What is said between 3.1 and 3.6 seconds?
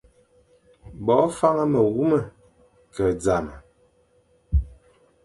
zame,